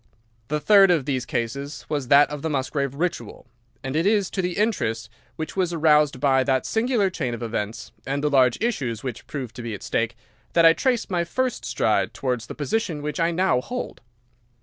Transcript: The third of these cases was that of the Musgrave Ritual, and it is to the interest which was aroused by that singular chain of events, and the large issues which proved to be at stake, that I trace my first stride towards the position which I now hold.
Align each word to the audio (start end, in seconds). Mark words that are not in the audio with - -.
The 0.47 0.59
third 0.59 0.89
of 0.89 1.05
these 1.05 1.27
cases 1.27 1.85
was 1.87 2.07
that 2.07 2.27
of 2.31 2.41
the 2.41 2.49
Musgrave 2.49 2.95
Ritual, 2.95 3.45
and 3.83 3.95
it 3.95 4.07
is 4.07 4.31
to 4.31 4.41
the 4.41 4.57
interest 4.57 5.11
which 5.35 5.55
was 5.55 5.73
aroused 5.73 6.19
by 6.19 6.43
that 6.43 6.65
singular 6.65 7.11
chain 7.11 7.35
of 7.35 7.43
events, 7.43 7.91
and 8.03 8.23
the 8.23 8.27
large 8.31 8.59
issues 8.59 9.03
which 9.03 9.27
proved 9.27 9.55
to 9.57 9.61
be 9.61 9.75
at 9.75 9.83
stake, 9.83 10.15
that 10.53 10.65
I 10.65 10.73
trace 10.73 11.07
my 11.07 11.23
first 11.23 11.65
stride 11.65 12.15
towards 12.15 12.47
the 12.47 12.55
position 12.55 13.03
which 13.03 13.19
I 13.19 13.29
now 13.29 13.61
hold. 13.61 14.01